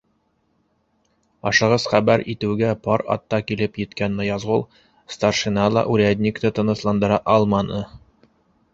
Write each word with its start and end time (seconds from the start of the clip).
Ашығыс 1.49 1.85
хәбәр 1.91 2.23
итеүгә 2.35 2.71
пар 2.87 3.03
атта 3.17 3.41
килеп 3.51 3.79
еткән 3.83 4.17
Ныязғол 4.23 4.67
старшина 5.17 5.71
ла 5.79 5.87
урядникты 5.95 6.57
тынысландыра 6.61 7.25
алманы. 7.39 7.89